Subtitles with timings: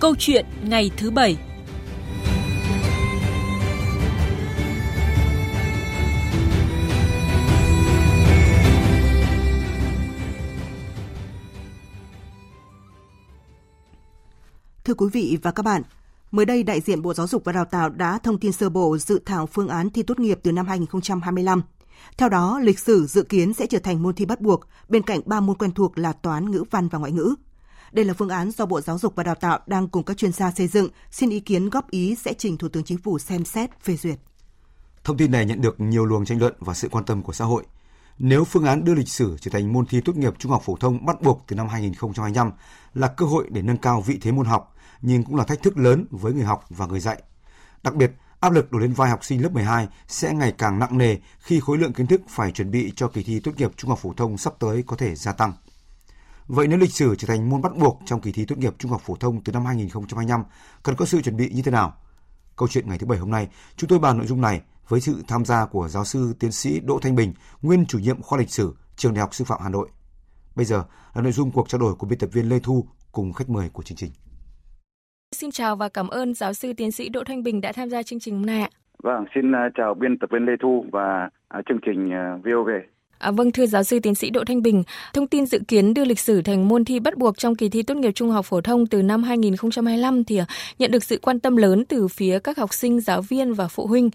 [0.00, 1.36] Câu chuyện ngày thứ bảy.
[14.84, 15.82] Thưa quý vị và các bạn,
[16.30, 18.98] mới đây đại diện Bộ Giáo dục và Đào tạo đã thông tin sơ bộ
[18.98, 21.62] dự thảo phương án thi tốt nghiệp từ năm 2025.
[22.18, 25.20] Theo đó, lịch sử dự kiến sẽ trở thành môn thi bắt buộc, bên cạnh
[25.26, 27.34] ba môn quen thuộc là toán, ngữ văn và ngoại ngữ.
[27.92, 30.32] Đây là phương án do Bộ Giáo dục và Đào tạo đang cùng các chuyên
[30.32, 33.44] gia xây dựng, xin ý kiến góp ý sẽ trình Thủ tướng Chính phủ xem
[33.44, 34.18] xét phê duyệt.
[35.04, 37.44] Thông tin này nhận được nhiều luồng tranh luận và sự quan tâm của xã
[37.44, 37.64] hội.
[38.18, 40.76] Nếu phương án đưa lịch sử trở thành môn thi tốt nghiệp trung học phổ
[40.76, 42.52] thông bắt buộc từ năm 2025
[42.94, 45.78] là cơ hội để nâng cao vị thế môn học, nhưng cũng là thách thức
[45.78, 47.22] lớn với người học và người dạy.
[47.82, 50.98] Đặc biệt, áp lực đổ lên vai học sinh lớp 12 sẽ ngày càng nặng
[50.98, 53.90] nề khi khối lượng kiến thức phải chuẩn bị cho kỳ thi tốt nghiệp trung
[53.90, 55.52] học phổ thông sắp tới có thể gia tăng.
[56.52, 58.90] Vậy nếu lịch sử trở thành môn bắt buộc trong kỳ thi tốt nghiệp trung
[58.90, 60.42] học phổ thông từ năm 2025,
[60.82, 61.92] cần có sự chuẩn bị như thế nào?
[62.56, 65.22] Câu chuyện ngày thứ Bảy hôm nay, chúng tôi bàn nội dung này với sự
[65.28, 68.50] tham gia của giáo sư tiến sĩ Đỗ Thanh Bình, nguyên chủ nhiệm khoa lịch
[68.50, 69.88] sử, Trường Đại học Sư phạm Hà Nội.
[70.56, 70.84] Bây giờ
[71.14, 73.68] là nội dung cuộc trao đổi của biên tập viên Lê Thu cùng khách mời
[73.72, 74.10] của chương trình.
[75.32, 78.02] Xin chào và cảm ơn giáo sư tiến sĩ Đỗ Thanh Bình đã tham gia
[78.02, 78.70] chương trình hôm nay ạ.
[79.02, 82.68] Vâng, xin à, chào biên tập viên Lê Thu và à, chương trình à, VOV.
[83.20, 84.82] À, vâng thưa giáo sư tiến sĩ Đỗ Thanh Bình,
[85.14, 87.82] thông tin dự kiến đưa lịch sử thành môn thi bắt buộc trong kỳ thi
[87.82, 90.44] tốt nghiệp trung học phổ thông từ năm 2025 thì à,
[90.78, 93.86] nhận được sự quan tâm lớn từ phía các học sinh, giáo viên và phụ
[93.86, 94.10] huynh.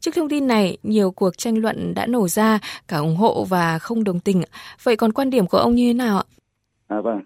[0.00, 3.78] Trước thông tin này, nhiều cuộc tranh luận đã nổ ra, cả ủng hộ và
[3.78, 4.42] không đồng tình.
[4.82, 6.24] Vậy còn quan điểm của ông như thế nào ạ?
[6.88, 7.20] À, vâng,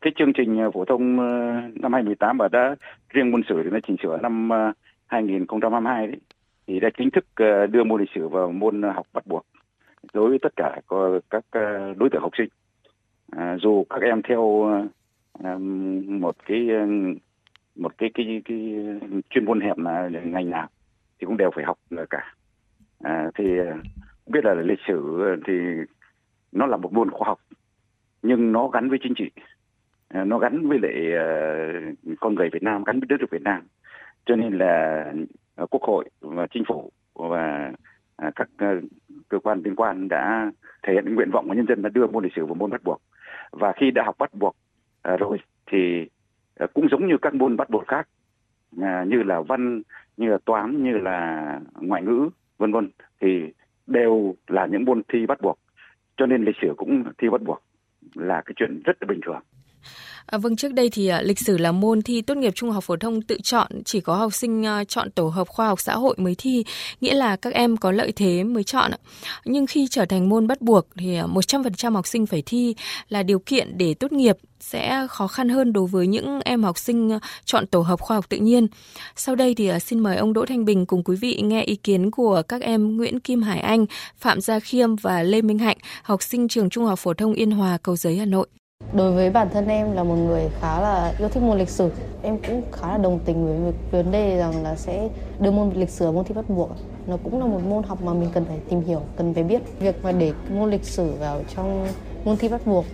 [0.00, 1.26] cái chương trình à, phổ thông ờ,
[1.74, 2.74] năm 2018 và đã
[3.14, 4.72] riêng môn sử thì nó chỉnh sửa năm à,
[5.06, 6.16] 2022 đấy
[6.66, 9.46] thì đã chính thức ờ, đưa môn lịch sử vào môn học bắt buộc
[10.14, 10.80] đối với tất cả
[11.30, 12.48] các ờ, đối tượng học sinh.
[13.30, 14.70] À, dù các em theo
[15.42, 15.58] à,
[16.08, 16.86] một cái ờ,
[17.76, 18.74] một cái cái, cái,
[19.30, 20.68] chuyên môn hẹp là ngành nào
[21.18, 21.78] thì cũng đều phải học
[22.10, 22.34] cả.
[23.00, 23.44] À, thì
[24.26, 25.52] biết là lịch sử thì
[26.52, 27.38] nó là một môn khoa học
[28.22, 29.30] nhưng nó gắn với chính trị.
[30.08, 30.94] À, nó gắn với lại
[32.20, 33.62] con người Việt Nam gắn với đất nước Việt Nam.
[34.26, 35.04] Cho nên là
[35.70, 37.72] quốc hội và chính phủ và
[38.16, 38.48] à, các
[39.32, 40.50] cơ quan liên quan đã
[40.82, 42.82] thể hiện nguyện vọng của nhân dân là đưa môn lịch sử vào môn bắt
[42.84, 43.02] buộc.
[43.50, 44.56] Và khi đã học bắt buộc
[45.02, 46.08] à, rồi thì
[46.56, 48.08] à, cũng giống như các môn bắt buộc khác
[48.82, 49.82] à, như là văn,
[50.16, 52.28] như là toán, như là ngoại ngữ,
[52.58, 52.90] vân vân,
[53.20, 53.52] thì
[53.86, 55.58] đều là những môn thi bắt buộc.
[56.16, 57.62] Cho nên lịch sử cũng thi bắt buộc
[58.14, 59.40] là cái chuyện rất là bình thường.
[60.26, 62.84] À, vâng, trước đây thì à, lịch sử là môn thi tốt nghiệp trung học
[62.84, 65.94] phổ thông tự chọn, chỉ có học sinh à, chọn tổ hợp khoa học xã
[65.94, 66.64] hội mới thi,
[67.00, 68.90] nghĩa là các em có lợi thế mới chọn.
[69.44, 72.74] Nhưng khi trở thành môn bắt buộc thì à, 100% học sinh phải thi
[73.08, 76.78] là điều kiện để tốt nghiệp sẽ khó khăn hơn đối với những em học
[76.78, 78.66] sinh à, chọn tổ hợp khoa học tự nhiên.
[79.16, 81.76] Sau đây thì à, xin mời ông Đỗ Thanh Bình cùng quý vị nghe ý
[81.76, 83.86] kiến của các em Nguyễn Kim Hải Anh,
[84.18, 87.50] Phạm Gia Khiêm và Lê Minh Hạnh, học sinh trường Trung học phổ thông Yên
[87.50, 88.48] Hòa, Cầu Giấy, Hà Nội.
[88.92, 91.90] Đối với bản thân em là một người khá là yêu thích môn lịch sử,
[92.22, 95.08] em cũng khá là đồng tình với vấn đề rằng là sẽ
[95.40, 96.70] đưa môn lịch sử môn thi bắt buộc.
[97.06, 99.62] Nó cũng là một môn học mà mình cần phải tìm hiểu, cần phải biết.
[99.78, 101.86] Việc mà để môn lịch sử vào trong
[102.24, 102.84] môn thi bắt buộc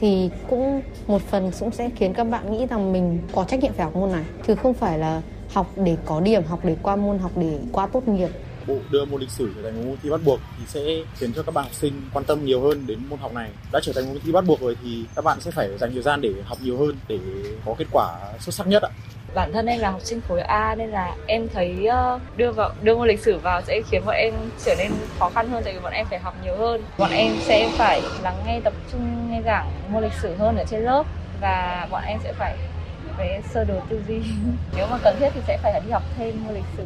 [0.00, 3.72] thì cũng một phần cũng sẽ khiến các bạn nghĩ rằng mình có trách nhiệm
[3.72, 6.96] phải học môn này, chứ không phải là học để có điểm, học để qua
[6.96, 8.30] môn, học để qua tốt nghiệp
[8.66, 10.80] bộ đưa môn lịch sử trở thành môn thi bắt buộc thì sẽ
[11.18, 13.50] khiến cho các bạn học sinh quan tâm nhiều hơn đến môn học này.
[13.72, 16.02] Đã trở thành môn thi bắt buộc rồi thì các bạn sẽ phải dành thời
[16.02, 17.18] gian để học nhiều hơn để
[17.66, 18.90] có kết quả xuất sắc nhất ạ.
[19.34, 22.70] Bản thân em là học sinh khối A nên là em thấy ờ, đưa vào,
[22.82, 24.34] đưa môn lịch sử vào sẽ khiến bọn em
[24.64, 26.82] trở nên khó khăn hơn tại vì bọn em phải học nhiều hơn.
[26.98, 30.64] Bọn em sẽ phải lắng nghe tập trung, nghe giảng môn lịch sử hơn ở
[30.70, 31.04] trên lớp
[31.40, 32.56] và bọn em sẽ phải
[33.18, 34.20] về sơ đồ tư duy.
[34.76, 36.84] Nếu mà cần thiết thì sẽ phải đi học thêm môn lịch sử.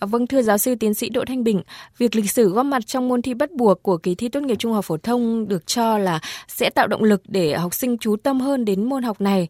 [0.00, 1.62] À, vâng thưa giáo sư tiến sĩ Đỗ Thanh Bình,
[1.98, 4.54] việc lịch sử góp mặt trong môn thi bắt buộc của kỳ thi tốt nghiệp
[4.58, 8.16] trung học phổ thông được cho là sẽ tạo động lực để học sinh chú
[8.16, 9.48] tâm hơn đến môn học này.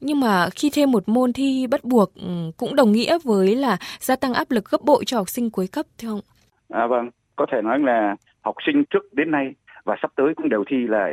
[0.00, 3.76] Nhưng mà khi thêm một môn thi bắt buộc ừ, cũng đồng nghĩa với là
[3.98, 6.20] gia tăng áp lực gấp bội cho học sinh cuối cấp thưa ông
[6.68, 9.54] À vâng, có thể nói là học sinh trước đến nay
[9.84, 11.08] và sắp tới cũng đều thi là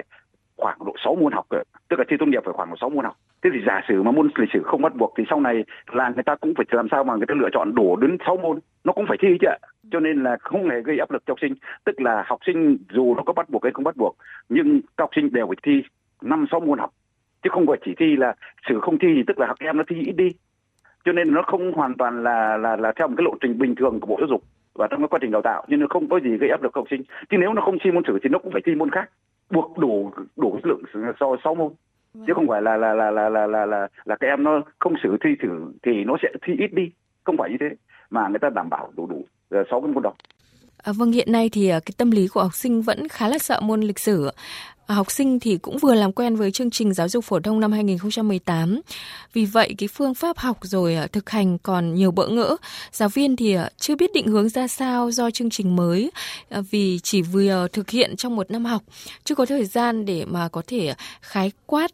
[0.57, 1.45] khoảng độ 6 môn học,
[1.89, 3.15] tức là thi tốt nghiệp phải khoảng độ 6 môn học.
[3.43, 6.09] Thế thì giả sử mà môn lịch sử không bắt buộc thì sau này là
[6.09, 8.59] người ta cũng phải làm sao mà người ta lựa chọn đổ đến 6 môn.
[8.83, 9.57] Nó cũng phải thi chứ ạ.
[9.91, 11.53] Cho nên là không hề gây áp lực cho học sinh.
[11.85, 14.17] Tức là học sinh dù nó có bắt buộc hay không bắt buộc
[14.49, 15.83] nhưng các học sinh đều phải thi
[16.21, 16.91] năm sáu môn học.
[17.43, 18.35] Chứ không phải chỉ thi là
[18.69, 20.29] sử không thi thì tức là học em nó thi ít đi.
[21.05, 23.75] Cho nên nó không hoàn toàn là là là theo một cái lộ trình bình
[23.75, 24.43] thường của bộ giáo dục
[24.73, 25.65] và trong cái quá trình đào tạo.
[25.67, 27.03] Nhưng nó không có gì gây áp lực học sinh.
[27.29, 29.09] Chứ nếu nó không thi môn sử thì nó cũng phải thi môn khác
[29.49, 30.81] buộc đủ đủ lượng
[31.19, 31.73] so sáu môn.
[32.27, 34.93] Chứ không phải là là là là là là là, là các em nó không
[35.03, 36.91] xử thi thử thì nó sẽ thi ít đi.
[37.23, 37.75] Không phải như thế
[38.09, 39.25] mà người ta đảm bảo đủ đủ
[39.69, 40.13] sáu cái môn đó
[40.83, 43.59] À, vâng, hiện nay thì cái tâm lý của học sinh vẫn khá là sợ
[43.63, 44.29] môn lịch sử
[44.87, 47.59] À, học sinh thì cũng vừa làm quen với chương trình giáo dục phổ thông
[47.59, 48.81] năm 2018.
[49.33, 52.55] Vì vậy cái phương pháp học rồi à, thực hành còn nhiều bỡ ngỡ.
[52.91, 56.11] Giáo viên thì à, chưa biết định hướng ra sao do chương trình mới
[56.71, 58.81] vì chỉ vừa thực hiện trong một năm học,
[59.23, 61.91] chưa có thời gian để mà có thể khái quát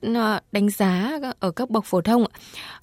[0.51, 2.25] đánh giá ở các bậc phổ thông.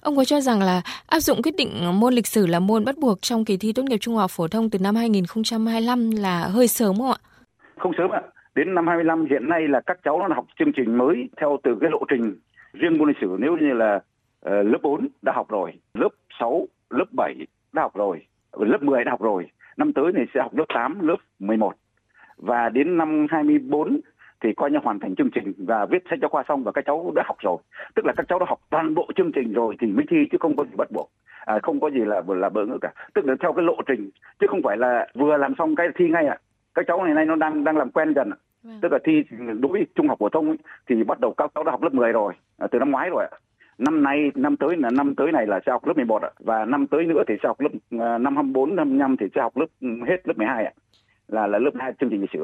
[0.01, 2.97] Ông có cho rằng là áp dụng quyết định môn lịch sử là môn bắt
[2.97, 6.67] buộc trong kỳ thi tốt nghiệp trung học phổ thông từ năm 2025 là hơi
[6.67, 7.17] sớm không ạ?
[7.77, 8.21] Không sớm ạ
[8.55, 11.77] đến năm 25 hiện nay là các cháu nó học chương trình mới theo từ
[11.81, 12.35] cái lộ trình
[12.73, 16.09] riêng môn lịch sử nếu như là uh, lớp 4 đã học rồi, lớp
[16.39, 17.35] 6, lớp 7
[17.73, 19.47] đã học rồi, ờ, lớp 10 đã học rồi.
[19.77, 21.73] Năm tới thì sẽ học lớp 8, lớp 11.
[22.37, 23.99] Và đến năm 24
[24.43, 26.85] thì coi như hoàn thành chương trình và viết sách giáo khoa xong và các
[26.85, 27.57] cháu đã học rồi.
[27.95, 30.37] Tức là các cháu đã học toàn bộ chương trình rồi thì mới thi chứ
[30.39, 31.11] không có gì bắt buộc.
[31.45, 32.93] À, không có gì là là bỡ ngỡ cả.
[33.13, 34.09] Tức là theo cái lộ trình
[34.39, 36.37] chứ không phải là vừa làm xong cái thi ngay ạ.
[36.39, 38.29] À các cháu này nay nó đang đang làm quen dần
[38.63, 38.79] vâng.
[38.81, 39.23] tức là thi
[39.59, 40.57] đối với trung học phổ thông ấy,
[40.87, 43.25] thì bắt đầu các cháu đã học lớp 10 rồi à, từ năm ngoái rồi
[43.31, 43.37] ạ.
[43.77, 46.29] Năm nay năm tới là năm tới này là sẽ học lớp 11 ạ.
[46.39, 47.69] Và năm tới nữa thì sẽ học lớp
[47.99, 50.71] à, năm 24 năm 25 thì sẽ học lớp hết lớp 12 ạ.
[51.27, 52.39] Là là lớp 2 chương trình lịch sử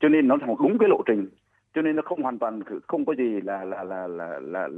[0.00, 1.28] cho nên nó học đúng cái lộ trình.
[1.74, 4.68] Cho nên nó không hoàn toàn không có gì là là là là là là,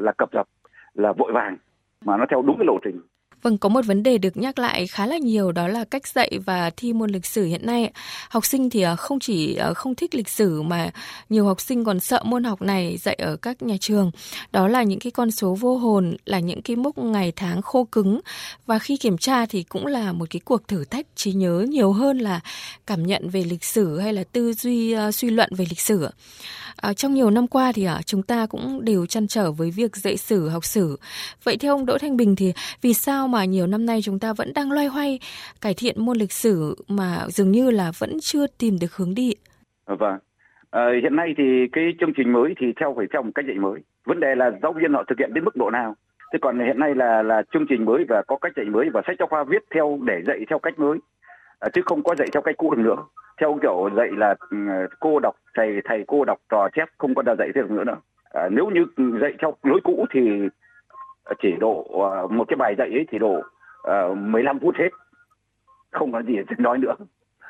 [0.00, 0.46] là cập dập
[0.94, 1.56] là vội vàng.
[2.04, 3.00] Mà nó theo đúng cái lộ trình
[3.42, 6.38] Vâng, có một vấn đề được nhắc lại khá là nhiều đó là cách dạy
[6.46, 7.92] và thi môn lịch sử hiện nay.
[8.28, 10.90] Học sinh thì à, không chỉ à, không thích lịch sử mà
[11.28, 14.10] nhiều học sinh còn sợ môn học này dạy ở các nhà trường.
[14.52, 17.84] Đó là những cái con số vô hồn, là những cái mốc ngày tháng khô
[17.84, 18.20] cứng
[18.66, 21.92] và khi kiểm tra thì cũng là một cái cuộc thử thách trí nhớ nhiều
[21.92, 22.40] hơn là
[22.86, 26.08] cảm nhận về lịch sử hay là tư duy à, suy luận về lịch sử.
[26.76, 29.96] À, trong nhiều năm qua thì à, chúng ta cũng đều chăn trở với việc
[29.96, 30.98] dạy sử học sử.
[31.44, 32.52] Vậy theo ông Đỗ Thanh Bình thì
[32.82, 35.18] vì sao mà nhiều năm nay chúng ta vẫn đang loay hoay
[35.60, 39.34] cải thiện môn lịch sử mà dường như là vẫn chưa tìm được hướng đi?
[39.86, 40.18] Vâng.
[40.70, 43.56] À, hiện nay thì cái chương trình mới thì theo phải theo một cách dạy
[43.58, 43.80] mới.
[44.04, 45.94] Vấn đề là giáo viên họ thực hiện đến mức độ nào.
[46.32, 49.02] Thế còn hiện nay là là chương trình mới và có cách dạy mới và
[49.06, 50.98] sách giáo khoa viết theo để dạy theo cách mới
[51.58, 52.96] à, chứ không có dạy theo cách cũ được nữa
[53.40, 54.56] theo kiểu dạy là ừ,
[55.00, 57.96] cô đọc thầy thầy cô đọc trò chép không có dạy thêm nữa nữa
[58.30, 58.86] à, nếu như
[59.20, 60.20] dạy theo lối cũ thì
[61.42, 63.40] chỉ độ ờ, một cái bài dạy ấy chỉ độ
[63.82, 64.88] ờ, uh, 15 phút hết.
[65.90, 66.94] Không có gì để nói nữa.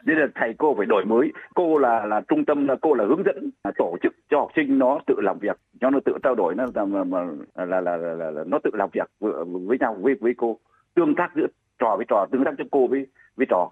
[0.05, 1.33] Nên là thầy cô phải đổi mới.
[1.55, 4.51] Cô là là trung tâm là cô là hướng dẫn là tổ chức cho học
[4.57, 7.25] sinh nó tự làm việc cho nó tự trao đổi nó là mà,
[7.55, 9.33] là, là, là, là, là nó tự làm việc với,
[9.67, 10.59] với nhau với với cô
[10.95, 11.47] tương tác giữa
[11.79, 13.07] trò với trò tương tác cho cô với
[13.37, 13.71] với trò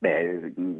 [0.00, 0.26] để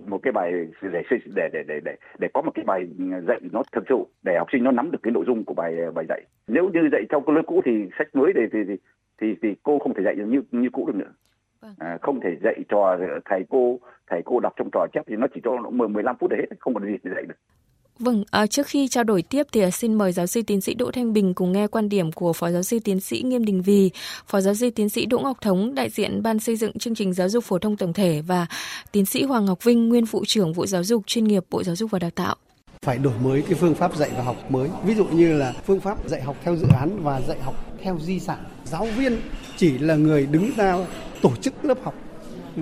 [0.07, 1.03] một cái bài để
[1.35, 2.87] để để để để để có một cái bài
[3.29, 5.77] dạy nó thực sự để học sinh nó nắm được cái nội dung của bài
[5.95, 6.23] bài dạy.
[6.47, 8.77] Nếu như dạy theo lớp cũ thì sách mới thì thì
[9.21, 11.13] thì thì cô không thể dạy như như cũ được nữa.
[11.61, 11.75] Vâng.
[11.79, 13.79] à, không thể dạy trò thầy cô
[14.11, 16.37] thầy cô đọc trong trò chép thì nó chỉ cho nó 10 15 phút để
[16.37, 17.35] hết không còn gì để dạy được
[17.99, 20.75] Vâng, à, trước khi trao đổi tiếp thì à, xin mời giáo sư tiến sĩ
[20.75, 23.63] Đỗ Thanh Bình cùng nghe quan điểm của Phó giáo sư tiến sĩ Nghiêm Đình
[23.63, 23.91] Vì,
[24.27, 27.13] Phó giáo sư tiến sĩ Đỗ Ngọc Thống, đại diện Ban xây dựng chương trình
[27.13, 28.47] giáo dục phổ thông tổng thể và
[28.93, 31.77] tiến sĩ Hoàng Ngọc Vinh, nguyên vụ trưởng vụ giáo dục chuyên nghiệp Bộ Giáo
[31.77, 32.37] dục và Đào tạo
[32.83, 34.69] phải đổi mới cái phương pháp dạy và học mới.
[34.85, 37.99] Ví dụ như là phương pháp dạy học theo dự án và dạy học theo
[38.01, 38.39] di sản.
[38.65, 39.21] Giáo viên
[39.57, 40.77] chỉ là người đứng ra
[41.23, 41.95] tổ chức lớp học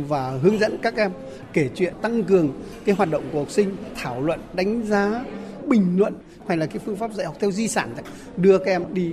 [0.04, 1.12] và hướng dẫn các em
[1.52, 5.24] kể chuyện, tăng cường cái hoạt động của học sinh, thảo luận, đánh giá,
[5.66, 6.14] bình luận
[6.48, 7.94] hay là cái phương pháp dạy học theo di sản
[8.36, 9.12] đưa các em đi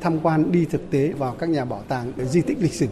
[0.00, 2.86] tham quan, đi thực tế vào các nhà bảo tàng di tích lịch sử.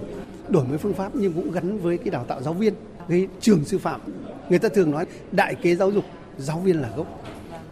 [0.49, 2.75] Đổi mới phương pháp nhưng cũng gắn với cái đào tạo giáo viên,
[3.09, 4.01] cái trường sư phạm.
[4.49, 6.05] Người ta thường nói đại kế giáo dục,
[6.39, 7.25] giáo viên là gốc.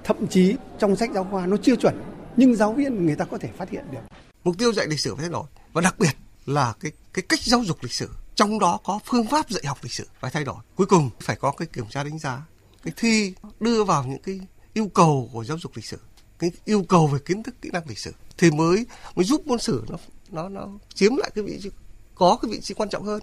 [0.05, 1.95] Thậm chí trong sách giáo khoa nó chưa chuẩn,
[2.37, 3.99] nhưng giáo viên người ta có thể phát hiện được.
[4.45, 6.13] Mục tiêu dạy lịch sử phải thay đổi và đặc biệt
[6.47, 9.79] là cái cái cách giáo dục lịch sử trong đó có phương pháp dạy học
[9.83, 10.57] lịch sử phải thay đổi.
[10.77, 12.43] Cuối cùng phải có cái kiểm tra đánh giá
[12.85, 14.41] cái thi đưa vào những cái
[14.73, 15.99] yêu cầu của giáo dục lịch sử
[16.39, 19.59] cái yêu cầu về kiến thức kỹ năng lịch sử thì mới mới giúp môn
[19.59, 19.97] sử nó
[20.31, 21.71] nó nó chiếm lại cái vị trí
[22.15, 23.21] có cái vị trí quan trọng hơn.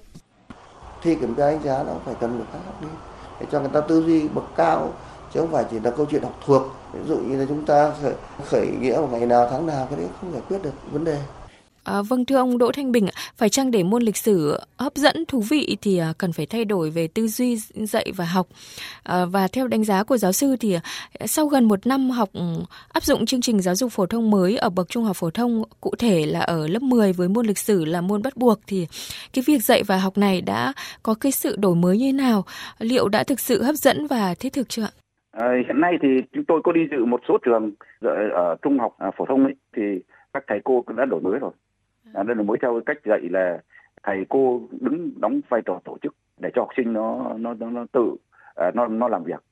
[1.04, 2.88] Thi kiểm tra đánh giá nó phải cần được khác đi
[3.40, 4.94] để cho người ta tư duy bậc cao
[5.34, 6.62] chứ không phải chỉ là câu chuyện học thuộc.
[6.94, 8.14] Ví dụ như là chúng ta khởi,
[8.46, 11.22] khởi nghĩa vào ngày nào tháng nào cái đấy không giải quyết được vấn đề.
[11.84, 15.26] À, vâng thưa ông Đỗ Thanh Bình, phải chăng để môn lịch sử hấp dẫn
[15.28, 18.48] thú vị thì à, cần phải thay đổi về tư duy dạy và học.
[19.04, 20.82] À, và theo đánh giá của giáo sư thì à,
[21.28, 22.42] sau gần một năm học ừ,
[22.94, 25.64] áp dụng chương trình giáo dục phổ thông mới ở bậc trung học phổ thông,
[25.82, 28.88] cụ thể là ở lớp 10 với môn lịch sử là môn bắt buộc thì
[29.34, 30.74] cái việc dạy và học này đã
[31.04, 32.44] có cái sự đổi mới như thế nào?
[32.80, 34.92] Liệu đã thực sự hấp dẫn và thiết thực chưa ạ?
[35.32, 37.72] À, hiện nay thì chúng tôi có đi dự một số trường
[38.36, 39.82] ở trung học à, phổ thông ấy thì
[40.34, 41.52] các thầy cô cũng đã đổi mới rồi
[42.14, 43.62] à, là mới theo cách dạy là
[44.04, 47.70] thầy cô đứng đóng vai trò tổ chức để cho học sinh nó nó nó,
[47.70, 49.44] nó tự uh, nó nó làm việc.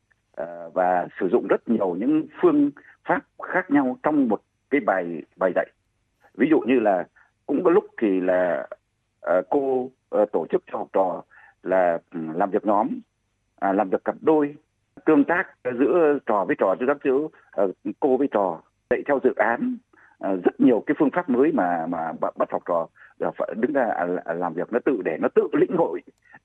[0.41, 2.71] Uh, và sử dụng rất nhiều những phương
[3.05, 5.67] pháp khác nhau trong một cái bài bài dạy.
[6.37, 7.07] Ví dụ như là
[7.45, 8.67] cũng có lúc thì là
[9.25, 11.21] uh, cô uh, tổ chức cho học trò
[11.63, 12.87] là ừ, làm việc nhóm
[13.65, 14.55] uh, làm việc cặp đôi
[15.05, 17.27] tương tác giữa trò với trò tương tác giữa
[17.63, 19.77] uh, cô với trò dạy theo dự án
[20.21, 22.87] Ờ, rất nhiều cái phương pháp mới mà mà bắt học trò
[23.19, 23.89] ờ, phải đứng ra
[24.25, 26.01] à, làm việc nó tự để nó tự lĩnh hội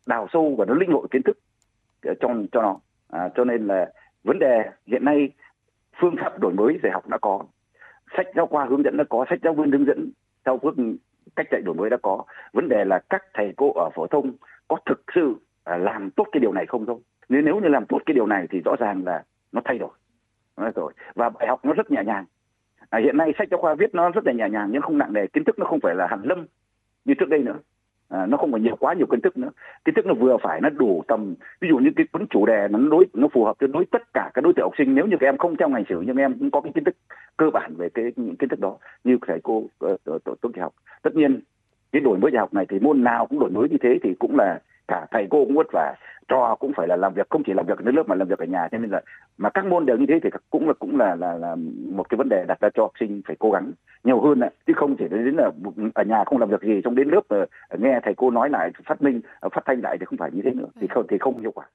[0.06, 1.38] đào sâu và nó lĩnh hội kiến thức
[2.02, 2.76] ờ, cho cho nó.
[3.10, 3.92] À, cho nên là
[4.24, 5.30] vấn đề hiện nay
[6.00, 7.44] phương pháp đổi mới dạy học đã có
[8.16, 10.10] sách giáo khoa hướng dẫn đã có sách giáo viên hướng dẫn
[10.44, 10.96] theo phương
[11.36, 12.24] cách dạy đổi mới đã có.
[12.52, 14.32] Vấn đề là các thầy cô ở phổ thông
[14.68, 16.98] có thực sự à, làm tốt cái điều này không thôi.
[17.28, 19.90] Nếu nếu như làm tốt cái điều này thì rõ ràng là nó thay đổi
[20.56, 22.24] nó rồi và bài học nó rất nhẹ nhàng
[22.90, 25.12] à, hiện nay sách giáo khoa viết nó rất là nhẹ nhàng nhưng không nặng
[25.12, 26.46] nề kiến thức nó không phải là hàn lâm
[27.04, 27.58] như trước đây nữa.
[28.08, 29.50] À, nó không phải nhiều quá nhiều kiến thức nữa.
[29.84, 32.68] Kiến thức nó vừa phải nó đủ tầm ví dụ như cái cuốn chủ đề
[32.70, 34.94] nó đối nó phù hợp cho đối tất cả các đối tượng học sinh.
[34.94, 36.96] Nếu như các em không theo ngành sử nhưng em cũng có cái kiến thức
[37.36, 40.60] cơ bản về cái những kiến thức đó như thầy cô ờ, ờ, tốt nghiệp
[40.60, 40.74] học.
[41.02, 41.40] Tất nhiên
[41.92, 44.14] cái đổi mới dạy học này thì môn nào cũng đổi mới như thế thì
[44.18, 45.94] cũng là cả thầy cô cũng vất vả
[46.28, 48.38] trò cũng phải là làm việc không chỉ làm việc ở lớp mà làm việc
[48.38, 49.00] ở nhà cho nên là
[49.38, 51.56] mà các môn đều như thế thì cũng là cũng là là là
[51.92, 53.72] một cái vấn đề đặt ra cho học sinh phải cố gắng
[54.04, 55.50] nhiều hơn ạ chứ không chỉ đến là
[55.94, 57.46] ở nhà không làm việc gì trong đến lớp ờ,
[57.78, 60.42] nghe thầy cô nói lại phát minh ờ, phát thanh lại thì không phải như
[60.44, 61.66] thế nữa thì không thì không hiệu quả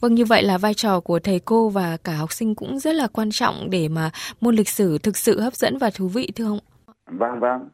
[0.00, 2.94] Vâng như vậy là vai trò của thầy cô và cả học sinh cũng rất
[2.94, 4.10] là quan trọng để mà
[4.40, 6.58] môn lịch sử thực sự hấp dẫn và thú vị thưa ông?
[7.06, 7.68] Vâng vâng.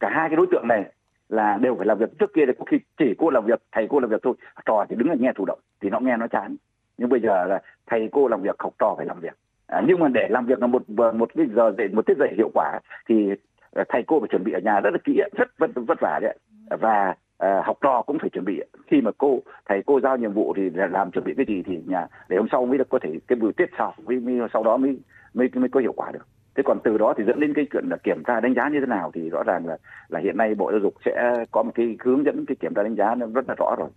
[0.00, 0.84] Cả hai cái đối tượng này
[1.28, 3.86] là đều phải làm việc trước kia thì có khi chỉ cô làm việc thầy
[3.90, 4.34] cô làm việc thôi.
[4.66, 6.56] Trò thì đứng là nghe thụ động thì nó nghe nó chán.
[6.98, 9.36] Nhưng bây giờ là thầy cô làm việc học trò phải làm việc.
[9.66, 12.34] À, nhưng mà để làm việc là một một cái giờ dạy một tiết dạy
[12.36, 13.30] hiệu quả thì
[13.70, 16.18] ờ, thầy cô phải chuẩn bị ở nhà rất là kỹ rất vất vất vả
[16.22, 16.38] đấy.
[16.80, 18.62] Và à, học trò cũng phải chuẩn bị.
[18.86, 21.82] Khi mà cô thầy cô giao nhiệm vụ thì làm chuẩn bị cái gì thì
[21.86, 24.62] nhà để hôm sau mới được có thể cái buổi tiết sau mới, mới sau
[24.62, 24.98] đó mới
[25.34, 26.26] mới mới có hiệu quả được
[26.58, 28.80] thế còn từ đó thì dẫn đến cái chuyện là kiểm tra đánh giá như
[28.80, 29.76] thế nào thì rõ ràng là
[30.08, 32.82] là hiện nay bộ giáo dục sẽ có một cái hướng dẫn cái kiểm tra
[32.82, 33.88] đánh giá nó rất là rõ rồi.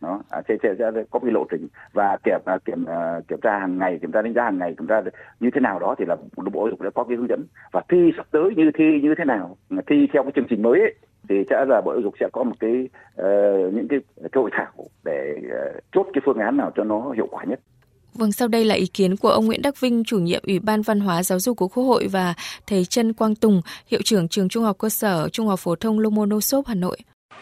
[0.00, 1.68] Nó à, sẽ, sẽ, sẽ có cái lộ trình.
[1.92, 4.74] Và kiểm à, kiểm à, kiểm tra hàng ngày kiểm tra đánh giá hàng ngày
[4.78, 5.02] kiểm tra
[5.40, 7.44] như thế nào đó thì là bộ giáo dục đã có cái hướng dẫn.
[7.72, 9.56] Và thi sắp tới như thi như thế nào
[9.86, 10.94] thi theo cái chương trình mới ấy,
[11.28, 12.88] thì sẽ là bộ giáo dục sẽ có một cái
[13.20, 14.72] uh, những cái, cái hội thảo
[15.04, 17.60] để uh, chốt cái phương án nào cho nó hiệu quả nhất.
[18.14, 20.82] Vâng, sau đây là ý kiến của ông Nguyễn Đắc Vinh, chủ nhiệm Ủy ban
[20.82, 22.34] Văn hóa Giáo dục của Quốc hội và
[22.66, 25.98] thầy Trân Quang Tùng, hiệu trưởng trường Trung học cơ sở Trung học phổ thông
[25.98, 26.98] Lomonosov Hà Nội.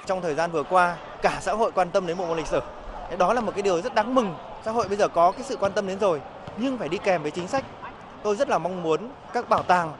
[0.07, 2.61] Trong thời gian vừa qua, cả xã hội quan tâm đến bộ môn lịch sử.
[3.19, 4.35] Đó là một cái điều rất đáng mừng.
[4.65, 6.21] Xã hội bây giờ có cái sự quan tâm đến rồi,
[6.59, 7.65] nhưng phải đi kèm với chính sách.
[8.23, 9.01] Tôi rất là mong muốn
[9.33, 9.93] các bảo tàng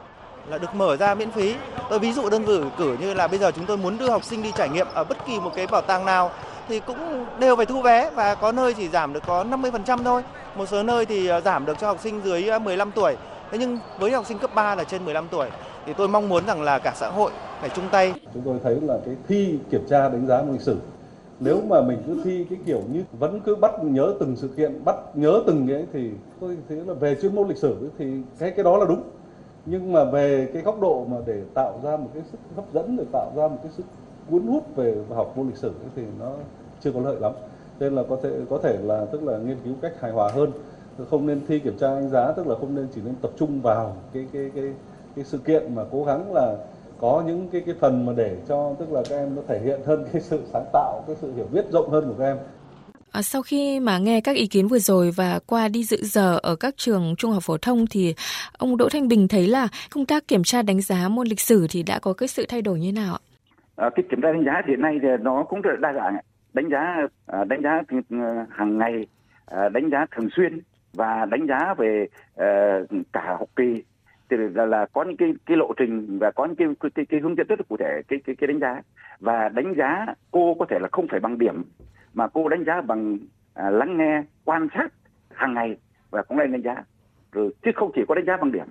[0.49, 1.55] là được mở ra miễn phí.
[1.89, 4.23] Tôi ví dụ đơn cử cử như là bây giờ chúng tôi muốn đưa học
[4.23, 6.31] sinh đi trải nghiệm ở bất kỳ một cái bảo tàng nào
[6.67, 10.23] thì cũng đều phải thu vé và có nơi chỉ giảm được có 50% thôi.
[10.55, 13.15] Một số nơi thì à, giảm được cho học sinh dưới à, 15 tuổi.
[13.51, 15.47] Thế nhưng với học sinh cấp 3 là trên 15 tuổi,
[15.85, 18.13] thì tôi mong muốn rằng là cả xã hội phải chung tay.
[18.33, 20.77] Chúng tôi thấy là cái thi kiểm tra đánh giá môn lịch sử,
[21.39, 24.85] nếu mà mình cứ thi cái kiểu như vẫn cứ bắt nhớ từng sự kiện,
[24.85, 28.05] bắt nhớ từng cái thì tôi thấy là về chuyên môn lịch sử thì
[28.39, 29.03] cái cái đó là đúng
[29.65, 32.97] nhưng mà về cái góc độ mà để tạo ra một cái sức hấp dẫn,
[32.97, 33.83] để tạo ra một cái sức
[34.29, 36.31] cuốn hút về học môn lịch sử thì nó
[36.79, 37.31] chưa có lợi lắm
[37.79, 40.51] nên là có thể có thể là tức là nghiên cứu cách hài hòa hơn.
[41.09, 43.61] Không nên thi kiểm tra đánh giá tức là không nên chỉ nên tập trung
[43.61, 44.73] vào cái cái cái
[45.15, 46.55] cái sự kiện mà cố gắng là
[46.99, 49.79] có những cái cái phần mà để cho tức là các em nó thể hiện
[49.85, 52.37] hơn cái sự sáng tạo cái sự hiểu biết rộng hơn của các em.
[53.11, 56.39] À, sau khi mà nghe các ý kiến vừa rồi và qua đi dự giờ
[56.43, 58.15] ở các trường trung học phổ thông thì
[58.57, 61.67] ông Đỗ Thanh Bình thấy là công tác kiểm tra đánh giá môn lịch sử
[61.69, 63.21] thì đã có cái sự thay đổi như nào ạ?
[63.75, 66.15] À, cái kiểm tra đánh giá hiện nay thì nó cũng rất đa dạng
[66.53, 69.07] đánh giá à, đánh giá ờ, hàng ngày
[69.45, 70.59] à, đánh giá thường xuyên
[70.93, 72.45] và đánh giá về ờ,
[73.13, 73.83] cả học kỳ.
[74.29, 77.05] Thì là, là có những cái cái lộ trình và có những cái cái, cái,
[77.05, 78.81] cái hướng dẫn rất là cụ thể cái cái cái đánh giá.
[79.19, 81.63] Và đánh giá cô có thể là không phải bằng điểm
[82.13, 83.17] mà cô đánh giá bằng
[83.53, 84.87] à, lắng nghe quan sát
[85.33, 85.77] hàng ngày
[86.09, 86.75] và cũng lên đánh giá.
[87.31, 88.67] Rồi chứ không chỉ có đánh giá bằng điểm.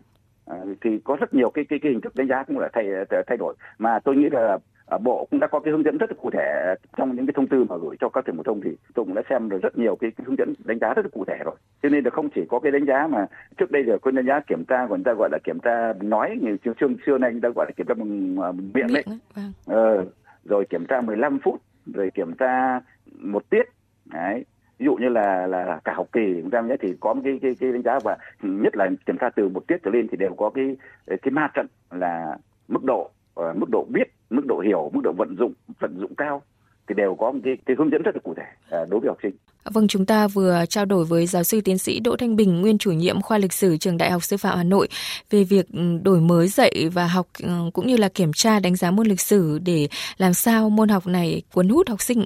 [0.46, 2.86] À, thì có rất nhiều cái cái, cái hình thức đánh giá cũng là thay
[3.26, 3.54] thay đổi.
[3.78, 4.58] Mà tôi nghĩ là
[4.98, 7.46] bộ cũng đã có cái hướng dẫn rất là cụ thể trong những cái thông
[7.46, 9.78] tư mà gửi cho các trường phổ thông thì tôi cũng đã xem được rất
[9.78, 11.54] nhiều cái, cái hướng dẫn đánh giá rất là cụ thể rồi.
[11.82, 13.26] Cho nên là không chỉ có cái đánh giá mà
[13.58, 16.38] trước đây giờ có đánh giá kiểm tra còn ta gọi là kiểm tra nói
[16.40, 16.72] như xưa
[17.06, 19.04] xưa nay người ta gọi là kiểm tra bằng, bằng miệng đấy.
[19.34, 19.52] vâng.
[19.66, 20.04] ờ,
[20.44, 22.80] rồi kiểm tra 15 phút rồi kiểm tra
[23.18, 23.62] một tiết
[24.04, 24.44] đấy.
[24.78, 27.38] Ví dụ như là là cả học kỳ chúng ta nhé thì có một cái
[27.42, 30.16] cái cái đánh giá và nhất là kiểm tra từ một tiết trở lên thì
[30.16, 32.36] đều có cái cái ma trận là
[32.68, 36.14] mức độ uh, mức độ biết mức độ hiểu mức độ vận dụng vận dụng
[36.14, 36.42] cao
[36.86, 38.46] thì đều có một cái, cái hướng dẫn rất là cụ thể
[38.82, 39.36] uh, đối với học sinh.
[39.64, 42.78] Vâng, chúng ta vừa trao đổi với giáo sư tiến sĩ Đỗ Thanh Bình, nguyên
[42.78, 44.88] chủ nhiệm khoa lịch sử trường Đại học Sư phạm Hà Nội
[45.30, 48.76] về việc ừ, đổi mới dạy và học ừ, cũng như là kiểm tra đánh
[48.76, 52.24] giá môn lịch sử để làm sao môn học này cuốn hút học sinh.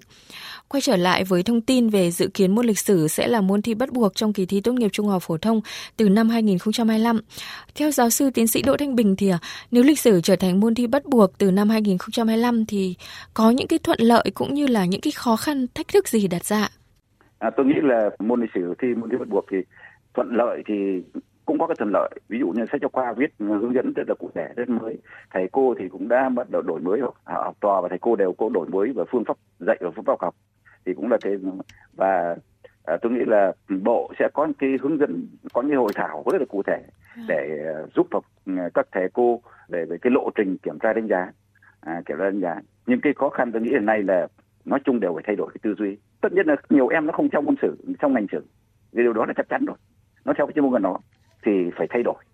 [0.68, 3.62] Quay trở lại với thông tin về dự kiến môn lịch sử sẽ là môn
[3.62, 5.60] thi bắt buộc trong kỳ thi tốt nghiệp trung học phổ thông
[5.96, 7.20] từ năm 2025.
[7.74, 9.38] Theo giáo sư tiến sĩ Đỗ Thanh Bình thì à,
[9.70, 12.94] nếu lịch sử trở thành môn thi bắt buộc từ năm 2025 thì
[13.34, 16.28] có những cái thuận lợi cũng như là những cái khó khăn, thách thức gì
[16.28, 16.68] đặt ra?
[17.38, 19.56] À, tôi nghĩ là môn lịch sử thi môn thi bắt buộc thì
[20.14, 21.02] thuận lợi thì
[21.46, 22.10] cũng có cái thuận lợi.
[22.28, 24.98] Ví dụ như sách giáo khoa viết hướng dẫn rất là cụ thể rất mới.
[25.30, 28.16] Thầy cô thì cũng đã bắt đầu đổi mới học, học trò và thầy cô
[28.16, 30.34] đều có đổi mới và phương pháp dạy và phương pháp học
[30.86, 31.36] thì cũng là cái
[31.96, 32.36] và
[32.84, 33.52] à, tôi nghĩ là
[33.82, 36.82] bộ sẽ có cái hướng dẫn có những hội thảo rất là cụ thể
[37.28, 38.24] để uh, giúp học
[38.74, 41.32] các thầy cô để về cái lộ trình kiểm tra đánh giá
[41.80, 42.56] à, kiểm tra đánh giá.
[42.86, 44.28] Nhưng cái khó khăn tôi nghĩ hiện nay là
[44.64, 47.12] nói chung đều phải thay đổi cái tư duy tất nhiên là nhiều em nó
[47.12, 48.44] không trong môn sử trong ngành sử.
[48.92, 49.76] Cái điều đó là chắc chắn rồi.
[50.24, 50.96] Nó theo cái chuyên môn của nó
[51.42, 52.24] thì phải thay đổi.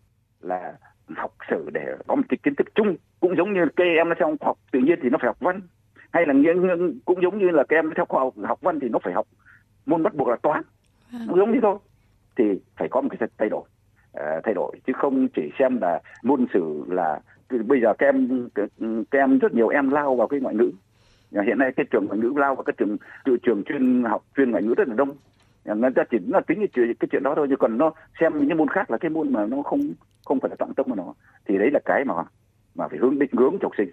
[0.40, 0.72] Là
[1.16, 4.14] học sử để có một cái kiến thức chung cũng giống như cái em nó
[4.18, 5.60] theo học tự nhiên thì nó phải học văn.
[6.12, 6.34] Hay là
[7.04, 9.26] cũng giống như là các em theo khoa học học văn thì nó phải học
[9.86, 10.62] môn bắt buộc là toán.
[11.26, 11.78] Nó giống như thôi.
[12.36, 12.44] Thì
[12.76, 13.62] phải có một cái thay đổi.
[14.18, 14.76] Uh, thay đổi.
[14.86, 17.20] Chứ không chỉ xem là môn sử là
[17.66, 18.48] bây giờ các em
[19.10, 20.70] các em rất nhiều em lao vào cái ngoại ngữ
[21.40, 24.50] hiện nay cái trường ngoại ngữ lao và cái trường trường, trường chuyên học chuyên
[24.50, 25.10] ngoại ngữ rất là đông.
[25.64, 28.48] Người ta chỉ là tính cái chuyện, cái chuyện đó thôi chứ còn nó xem
[28.48, 29.80] những môn khác là cái môn mà nó không
[30.24, 31.14] không phải là trọng tâm của nó.
[31.46, 32.14] Thì đấy là cái mà
[32.74, 33.90] mà phải hướng định hướng cho học sinh.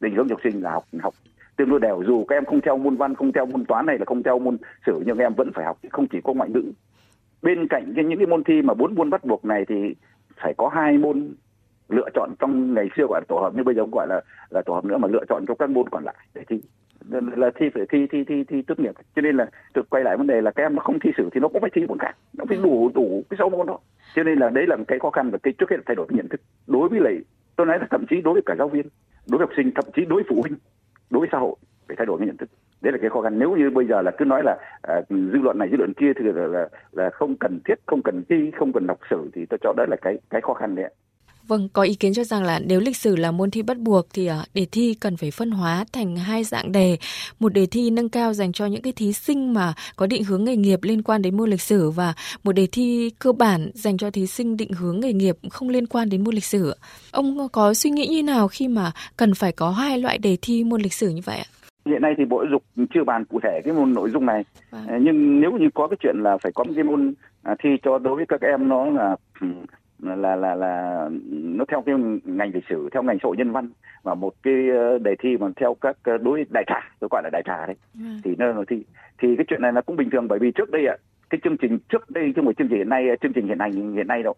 [0.00, 1.14] Định hướng cho học sinh là học học
[1.56, 2.02] tương đối đều.
[2.06, 4.38] Dù các em không theo môn văn không theo môn toán này là không theo
[4.38, 6.72] môn sử nhưng các em vẫn phải học không chỉ có ngoại ngữ.
[7.42, 9.94] Bên cạnh những cái môn thi mà bốn môn bắt buộc này thì
[10.42, 11.34] phải có hai môn
[11.92, 14.20] lựa chọn trong ngày xưa gọi là tổ hợp nhưng bây giờ cũng gọi là
[14.50, 16.60] là tổ hợp nữa mà lựa chọn trong các môn còn lại để thi.
[17.36, 18.94] Là thi phải thi thi thi thi tốt nghiệp.
[19.16, 21.28] Cho nên là tôi quay lại vấn đề là các em nó không thi sử
[21.32, 22.16] thì nó cũng phải thi môn khác.
[22.38, 23.78] Nó phải đủ đủ cái sáu môn đó.
[24.14, 25.94] Cho nên là đấy là một cái khó khăn và cái trước hết là thay
[25.94, 26.40] đổi cái nhận thức.
[26.66, 27.18] Đối với lại
[27.56, 28.86] tôi nói là thậm chí đối với cả giáo viên
[29.30, 30.58] đối với học sinh thậm chí đối với phụ huynh
[31.10, 31.56] đối với xã hội
[31.88, 32.50] phải thay đổi cái nhận thức.
[32.80, 33.38] Đấy là cái khó khăn.
[33.38, 34.56] Nếu như bây giờ là cứ nói là
[34.98, 38.02] uh, dư luận này dư luận kia thì là, là là không cần thiết không
[38.02, 40.74] cần thi không cần đọc sử thì tôi cho đó là cái cái khó khăn
[40.74, 40.94] đấy
[41.50, 44.06] Vâng, có ý kiến cho rằng là nếu lịch sử là môn thi bắt buộc
[44.14, 46.96] thì à, đề thi cần phải phân hóa thành hai dạng đề.
[47.40, 50.44] Một đề thi nâng cao dành cho những cái thí sinh mà có định hướng
[50.44, 53.96] nghề nghiệp liên quan đến môn lịch sử và một đề thi cơ bản dành
[53.96, 56.74] cho thí sinh định hướng nghề nghiệp không liên quan đến môn lịch sử.
[57.10, 60.64] Ông có suy nghĩ như nào khi mà cần phải có hai loại đề thi
[60.64, 61.48] môn lịch sử như vậy ạ?
[61.86, 62.62] Hiện nay thì Bộ dục
[62.94, 64.44] chưa bàn cụ thể cái môn nội dung này.
[64.70, 64.86] Vâng.
[65.02, 67.98] Nhưng nếu như có cái chuyện là phải có một cái môn à, thi cho
[67.98, 69.16] đối với các em nó là
[70.02, 73.70] là là là nó theo cái ngành lịch sử theo ngành xã hội nhân văn.
[74.02, 77.22] Và một cái ờ, đề thi mà theo các ờ, đối đại trà tôi gọi
[77.24, 77.76] là đại trà đấy.
[77.94, 78.00] Ừ.
[78.24, 78.84] thì nó thi
[79.18, 80.28] thì cái chuyện này là cũng bình thường.
[80.28, 80.96] Bởi vì trước đây ạ
[81.30, 83.92] cái chương trình trước đây chứ một chương trình hiện nay chương trình hiện hành
[83.94, 84.34] hiện nay đâu.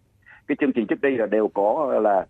[0.47, 2.27] Cái chương trình trước đây là đều có là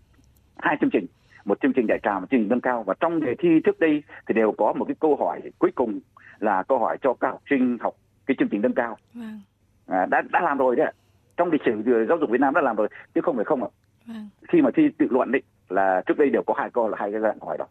[0.57, 1.05] hai chương trình.
[1.45, 2.83] Một chương trình đại trà một chương trình nâng cao.
[2.83, 5.99] Và trong đề thi trước đây thì đều có một cái câu hỏi cuối cùng
[6.39, 7.93] là câu hỏi cho các học sinh học
[8.25, 8.97] cái chương trình nâng cao.
[9.13, 9.41] Vâng.
[9.87, 10.93] à, đã đã làm rồi đấy ạ
[11.37, 13.69] trong lịch sử giáo dục Việt Nam đã làm rồi chứ không phải không ạ.
[14.07, 14.29] Vâng.
[14.49, 17.11] khi mà thi tự luận định là trước đây đều có hai câu là hai
[17.11, 17.65] cái dạng hỏi đó.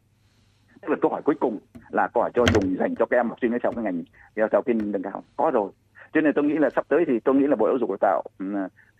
[0.80, 1.58] Tức là câu hỏi cuối cùng
[1.90, 4.02] là câu hỏi cho dùng dành cho các em học sinh trong cái ngành
[4.36, 5.70] theo theo kinh nâng cao có rồi
[6.14, 7.98] cho nên tôi nghĩ là sắp tới thì tôi nghĩ là bộ giáo dục đào
[8.00, 8.46] tạo ừ,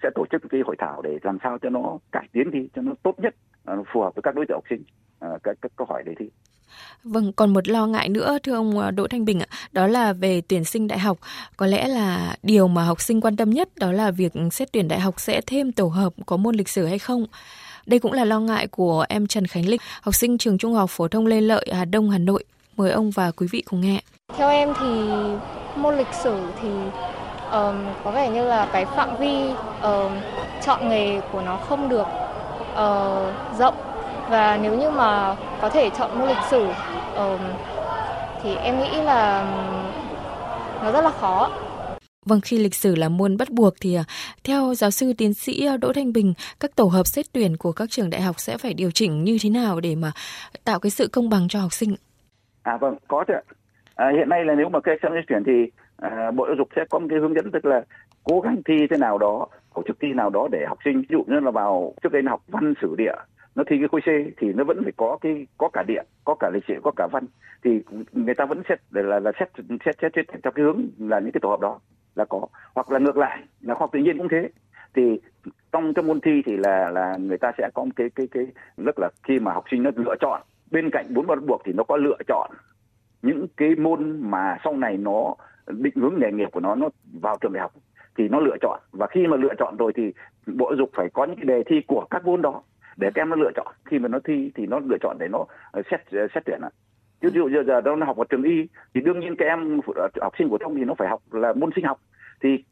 [0.02, 2.82] sẽ tổ chức cái hội thảo để làm sao cho nó cải tiến đi cho
[2.82, 4.82] nó tốt nhất ờ, phù hợp với các đối tượng học sinh
[5.18, 6.30] ờ, các, các câu hỏi đề thi
[7.04, 10.12] Vâng, còn một lo ngại nữa thưa ông ờ, Đỗ Thanh Bình ạ, đó là
[10.12, 11.18] về tuyển sinh đại học.
[11.56, 14.88] Có lẽ là điều mà học sinh quan tâm nhất đó là việc xét tuyển
[14.88, 17.26] đại học sẽ thêm tổ hợp có môn lịch sử hay không.
[17.86, 20.90] Đây cũng là lo ngại của em Trần Khánh Lịch, học sinh trường Trung học
[20.90, 22.44] phổ thông Lê Lợi, Hà Đông, Hà Nội.
[22.76, 24.00] Mời ông và quý vị cùng nghe.
[24.36, 25.10] Theo em thì
[25.76, 26.68] môn lịch sử thì
[27.52, 29.50] um, có vẻ như là cái phạm vi
[29.82, 30.12] um,
[30.62, 32.06] chọn nghề của nó không được
[32.72, 33.74] uh, rộng
[34.30, 37.40] và nếu như mà có thể chọn môn lịch sử uh,
[38.42, 39.44] thì em nghĩ là
[40.82, 41.50] nó rất là khó.
[42.26, 44.04] Vâng, khi lịch sử là môn bắt buộc thì à,
[44.44, 47.90] theo giáo sư tiến sĩ Đỗ Thanh Bình, các tổ hợp xét tuyển của các
[47.90, 50.12] trường đại học sẽ phải điều chỉnh như thế nào để mà
[50.64, 51.96] tạo cái sự công bằng cho học sinh?
[52.62, 53.34] À vâng, có chứ.
[53.94, 56.84] À, hiện nay là nếu mà các xét chuyển thì à, Bộ Giáo dục sẽ
[56.90, 57.82] có một cái hướng dẫn tức là
[58.24, 61.06] cố gắng thi thế nào đó, tổ chức thi nào đó để học sinh ví
[61.10, 63.14] dụ như là vào trước đây học văn sử địa
[63.54, 66.34] nó thi cái khối C thì nó vẫn phải có cái có cả địa có
[66.34, 67.24] cả lịch sử có cả văn.
[67.64, 69.48] Thì người ta vẫn xét là là, là xét
[69.84, 71.80] xét xét xét theo cái hướng là những cái tổ hợp đó
[72.14, 72.46] là có.
[72.74, 74.48] Hoặc là ngược lại là khoa học tự nhiên cũng thế.
[74.94, 75.20] Thì
[75.72, 78.46] trong trong môn thi thì là là người ta sẽ có một cái cái cái
[78.76, 81.72] rất là khi mà học sinh nó lựa chọn bên cạnh bốn bắt buộc thì
[81.72, 82.50] nó có lựa chọn
[83.22, 85.34] những cái môn mà sau này nó
[85.66, 86.88] định hướng nghề nghiệp của nó nó
[87.20, 87.72] vào trường đại học
[88.18, 88.80] thì nó lựa chọn.
[88.92, 90.12] Và khi mà lựa chọn rồi thì
[90.46, 92.62] bộ giáo dục phải có những cái đề thi của các môn đó
[92.96, 93.66] để các em nó lựa chọn.
[93.84, 96.60] Khi mà nó thi thì nó lựa chọn để nó ờ, xét ờ, xét tuyển
[96.62, 96.70] ạ.
[97.20, 100.08] Ví dụ giờ giờ nó học ở trường y thì đương nhiên các em ờ,
[100.20, 102.00] học sinh phổ thông thì nó phải học là môn sinh học.
[102.40, 102.64] Thì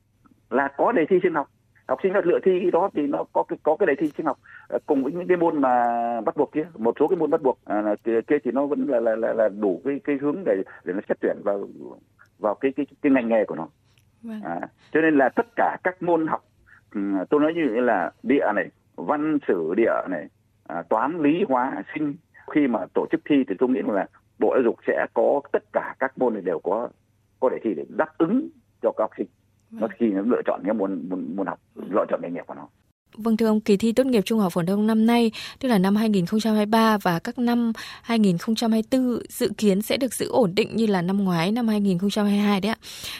[0.50, 1.48] là có đề thi sinh học
[1.90, 4.38] học sinh lựa thi đó thì nó có cái có cái đề thi sinh học
[4.86, 5.74] cùng với những cái môn mà
[6.20, 6.66] bắt buộc kia.
[6.76, 9.32] Một số cái môn bắt buộc à, kia, kia thì nó vẫn là là là,
[9.32, 11.68] là đủ cái cái hướng để để nó xét tuyển vào
[12.38, 13.68] vào cái cái cái ngành nghề của nó.
[14.22, 14.40] Vâng.
[14.44, 14.60] à,
[14.92, 16.44] cho nên là tất cả các môn học
[17.30, 20.26] tôi nói như là địa này văn sử địa này
[20.66, 22.14] à, toán lý hóa sinh
[22.54, 24.06] khi mà tổ chức thi thì tôi nghĩ là
[24.38, 26.88] bộ giáo dục sẽ có tất cả các môn này đều có
[27.40, 28.48] có đề thi để đáp ứng
[28.82, 29.26] cho các học sinh
[29.72, 29.90] nó vâng.
[29.98, 32.68] khi nó lựa chọn cái môn môn môn học lựa chọn nghề nghiệp của nó
[33.16, 35.78] Vâng thưa ông, kỳ thi tốt nghiệp trung học phổ thông năm nay, tức là
[35.78, 41.02] năm 2023 và các năm 2024 dự kiến sẽ được giữ ổn định như là
[41.02, 42.76] năm ngoái năm 2022 đấy ạ.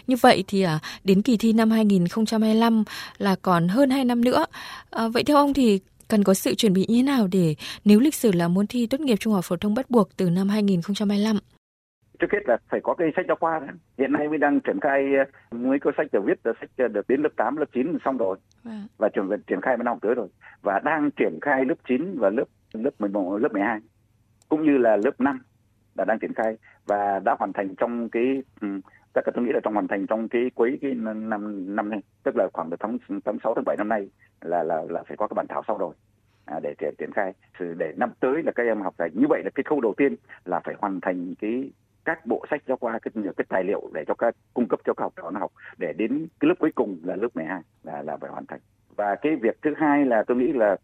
[0.07, 2.85] Như vậy thì à, đến kỳ thi năm 2025
[3.19, 4.47] là còn hơn 2 năm nữa.
[4.91, 8.01] À, vậy theo ông thì cần có sự chuẩn bị như thế nào để nếu
[8.01, 10.49] lịch sử là môn thi tốt nghiệp trung học phổ thông bắt buộc từ năm
[10.49, 11.39] 2025?
[12.21, 13.69] Trước hết là phải có cái sách giáo khoa đấy.
[13.99, 15.05] hiện nay mới đang triển khai
[15.51, 18.37] mới có sách được viết được sách được đến lớp 8, lớp 9 xong rồi
[18.65, 18.83] à.
[18.99, 20.29] và triển triển khai vào năm học tới rồi
[20.63, 23.81] và đang triển khai lớp 9 và lớp lớp 11, lớp 12
[24.49, 25.41] cũng như là lớp 5
[25.95, 26.57] là đang triển khai
[26.87, 28.43] và đã hoàn thành trong cái
[29.13, 32.01] tất cả tôi nghĩ là trong hoàn thành trong cái cuối cái năm năm nay
[32.23, 34.09] tức là khoảng tháng tháng sáu tháng bảy năm nay
[34.41, 35.95] là là là phải có cái bản thảo xong rồi
[36.45, 37.33] à, để triển khai
[37.77, 40.17] để năm tới là các em học thành như vậy là cái khâu đầu tiên
[40.45, 41.73] là phải hoàn thành cái
[42.11, 44.95] các bộ sách giáo khoa cái, cái tài liệu để cho các cung cấp cho
[44.95, 48.03] các học trò nó học để đến cái lớp cuối cùng là lớp 12 là
[48.03, 48.61] là phải hoàn thành.
[48.97, 50.77] Và cái việc thứ hai là tôi nghĩ là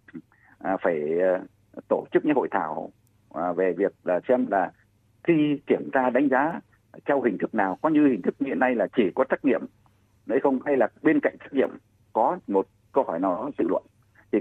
[0.58, 1.40] à, phải à,
[1.88, 2.90] tổ chức những hội thảo
[3.34, 4.72] à, về việc là xem là
[5.28, 6.60] thi kiểm tra đánh giá
[7.06, 9.60] theo hình thức nào có như hình thức hiện nay là chỉ có trắc nghiệm
[10.26, 10.58] đấy không?
[10.66, 11.70] Hay là bên cạnh trắc nghiệm
[12.12, 13.82] có một câu hỏi nào đó tự luận?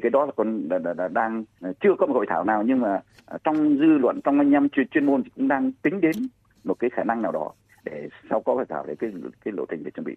[0.06, 1.44] Cái đó là còn là, là, là đang
[1.80, 3.02] chưa có một hội thảo nào nhưng mà
[3.44, 6.16] trong dư luận trong anh em chuyên, chuyên môn thì cũng đang tính đến
[6.64, 7.52] một cái khả năng nào đó
[7.84, 9.12] để sau có hội thảo để cái
[9.46, 10.16] cái lộ trình để chuẩn bị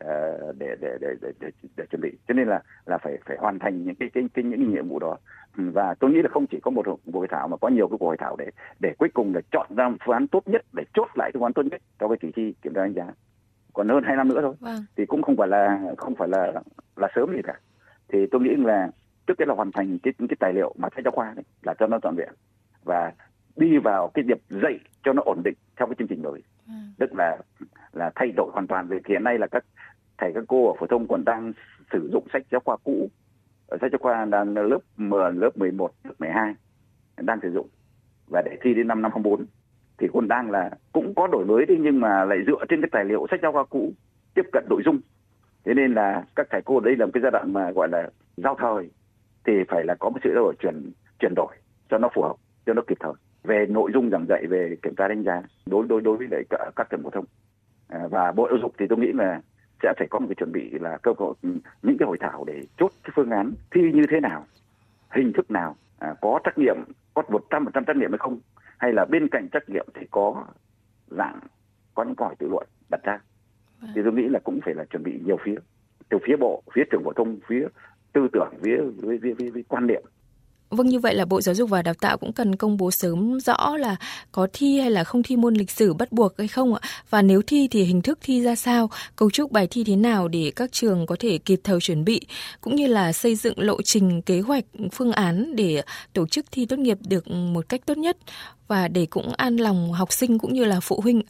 [0.00, 2.12] uh, để, để, để, để, để để chuẩn bị.
[2.28, 4.98] Cho nên là là phải phải hoàn thành những cái cái, cái những nhiệm vụ
[4.98, 5.16] đó.
[5.58, 7.88] Ừ, và tôi nghĩ là không chỉ có một cuộc hội thảo mà có nhiều
[7.88, 8.46] cái cuộc hội thảo để
[8.80, 11.52] để cuối cùng là chọn ra phương án tốt nhất để chốt lại phương án
[11.52, 13.06] tốt nhất cho cái kỳ thi kiểm tra đánh giá.
[13.72, 14.54] Còn hơn hai năm nữa thôi.
[14.60, 14.84] Vâng.
[14.96, 16.52] thì cũng không phải là không phải là
[16.96, 17.60] là sớm gì cả.
[18.08, 18.88] Thì tôi nghĩ là
[19.26, 21.74] trước tiên là hoàn thành cái cái tài liệu mà sách giáo khoa đấy là
[21.78, 22.32] cho nó trọn vẹn.
[22.84, 23.12] Và
[23.56, 26.42] đi vào cái việc dạy cho nó ổn định theo cái chương trình mới.
[26.66, 26.72] Ừ.
[26.98, 27.38] tức là
[27.92, 29.64] là thay đổi hoàn toàn về hiện nay là các
[30.18, 31.52] thầy các cô ở phổ thông còn đang
[31.92, 33.08] sử dụng sách giáo khoa cũ.
[33.66, 36.54] Ở sách giáo khoa đang lớp 10, lớp 11, lớp 12
[37.16, 37.68] đang sử dụng.
[38.26, 39.46] Và để thi đến năm năm 04
[39.98, 42.88] thì còn đang là cũng có đổi mới đấy nhưng mà lại dựa trên cái
[42.92, 43.92] tài liệu sách giáo khoa cũ
[44.34, 45.00] tiếp cận nội dung.
[45.64, 48.10] Thế nên là các thầy cô đây là một cái giai đoạn mà gọi là
[48.36, 48.90] giao thời
[49.46, 51.56] thì phải là có một sự đổi chuyển chuyển đổi
[51.88, 52.34] cho nó phù hợp
[52.66, 53.12] cho nó kịp thời.
[53.42, 56.42] Về nội dung giảng dạy về kiểm tra đánh giá đối đối đối với lại
[56.76, 57.24] các trường phổ thông.
[57.88, 59.40] À, và bộ giáo dục thì tôi nghĩ là
[59.82, 61.34] sẽ phải có một cái chuẩn bị là cơ hội
[61.82, 64.46] những cái hội thảo để chốt cái phương án thi như thế nào
[65.10, 66.76] hình thức nào à, có trách nhiệm
[67.14, 68.38] có một trăm phần trăm trách nhiệm hay không
[68.78, 70.46] hay là bên cạnh trách nhiệm thì có
[71.06, 71.40] dạng
[71.94, 73.18] có những câu hỏi tự luận đặt ra.
[73.80, 73.90] Vâng.
[73.94, 75.54] thì tôi nghĩ là cũng phải là chuẩn bị nhiều phía
[76.08, 77.66] từ phía bộ phía trường phổ thông phía
[78.16, 80.02] tư tưởng với với, với, với, với quan niệm
[80.70, 83.40] Vâng như vậy là Bộ Giáo dục và Đào tạo cũng cần công bố sớm
[83.40, 83.96] rõ là
[84.32, 86.80] có thi hay là không thi môn lịch sử bắt buộc hay không ạ?
[87.10, 90.28] Và nếu thi thì hình thức thi ra sao, cấu trúc bài thi thế nào
[90.28, 92.20] để các trường có thể kịp thời chuẩn bị
[92.60, 96.66] cũng như là xây dựng lộ trình, kế hoạch, phương án để tổ chức thi
[96.66, 98.16] tốt nghiệp được một cách tốt nhất
[98.68, 101.22] và để cũng an lòng học sinh cũng như là phụ huynh.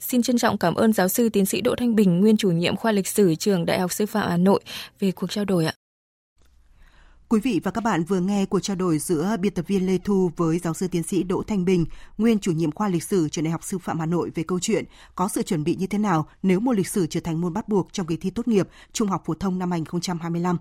[0.00, 2.76] Xin trân trọng cảm ơn giáo sư tiến sĩ Đỗ Thanh Bình, nguyên chủ nhiệm
[2.76, 4.60] khoa lịch sử trường Đại học Sư phạm Hà Nội
[5.00, 5.74] về cuộc trao đổi ạ.
[7.28, 9.98] Quý vị và các bạn vừa nghe cuộc trao đổi giữa biên tập viên Lê
[9.98, 11.86] Thu với giáo sư tiến sĩ Đỗ Thanh Bình,
[12.18, 14.60] nguyên chủ nhiệm khoa lịch sử trường Đại học Sư phạm Hà Nội về câu
[14.60, 14.84] chuyện
[15.14, 17.68] có sự chuẩn bị như thế nào nếu môn lịch sử trở thành môn bắt
[17.68, 20.56] buộc trong kỳ thi tốt nghiệp trung học phổ thông năm 2025.